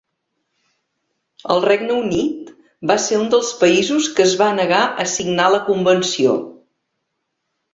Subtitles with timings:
[1.55, 2.49] El Regne Unit
[2.91, 6.35] va ser un dels països que es va negar a signar la convenció.